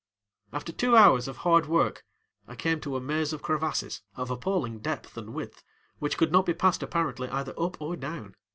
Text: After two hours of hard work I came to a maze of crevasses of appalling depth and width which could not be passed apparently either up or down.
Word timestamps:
After 0.51 0.71
two 0.71 0.97
hours 0.97 1.27
of 1.27 1.37
hard 1.37 1.67
work 1.67 2.03
I 2.47 2.55
came 2.55 2.81
to 2.81 2.95
a 2.95 2.99
maze 2.99 3.33
of 3.33 3.43
crevasses 3.43 4.01
of 4.15 4.31
appalling 4.31 4.79
depth 4.79 5.15
and 5.15 5.31
width 5.31 5.63
which 5.99 6.17
could 6.17 6.31
not 6.31 6.47
be 6.47 6.55
passed 6.55 6.81
apparently 6.81 7.29
either 7.29 7.53
up 7.55 7.79
or 7.79 7.95
down. 7.95 8.33